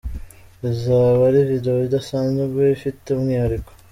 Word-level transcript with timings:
Izaba 0.71 1.21
ari 1.29 1.39
videwo 1.49 1.79
idasanzwe, 1.87 2.59
ifite 2.77 3.05
umwihariko. 3.11 3.71